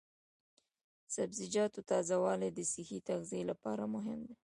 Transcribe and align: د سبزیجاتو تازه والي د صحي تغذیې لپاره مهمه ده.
د 1.05 1.07
سبزیجاتو 1.15 1.79
تازه 1.91 2.15
والي 2.23 2.49
د 2.53 2.59
صحي 2.71 2.97
تغذیې 3.09 3.41
لپاره 3.51 3.83
مهمه 3.95 4.27
ده. 4.29 4.35